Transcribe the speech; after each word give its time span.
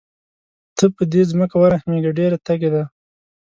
ته 0.77 0.85
په 0.95 1.03
دې 1.11 1.21
ځمکه 1.31 1.55
ورحمېږه 1.59 2.11
ډېره 2.19 2.37
تږې 2.45 2.69
ده. 2.73 2.83